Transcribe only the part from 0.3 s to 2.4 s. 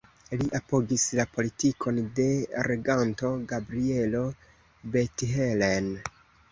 Li apogis la politikon de